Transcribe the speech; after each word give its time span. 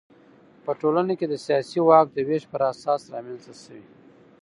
په 0.63 0.71
ټولنه 0.81 1.13
کې 1.19 1.25
د 1.29 1.35
سیاسي 1.45 1.79
واک 1.87 2.07
د 2.13 2.17
وېش 2.27 2.43
پر 2.51 2.61
اساس 2.73 3.01
رامنځته 3.13 3.53
شوي. 3.63 3.85